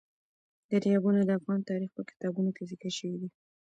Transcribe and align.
دریابونه 0.69 1.21
د 1.25 1.29
افغان 1.39 1.59
تاریخ 1.69 1.89
په 1.97 2.03
کتابونو 2.09 2.49
کې 2.55 2.67
ذکر 2.71 2.91
شوی 2.99 3.17
دي. 3.21 3.29